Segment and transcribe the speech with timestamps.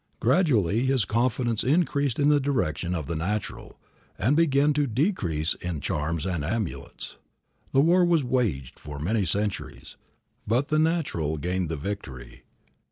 [0.19, 3.77] Gradually his confidence increased in the direction of the natural,
[4.17, 7.17] and began to decrease in charms and amulets,
[7.71, 9.97] The war was waged for many centuries,
[10.47, 12.45] but the natural gained the victory.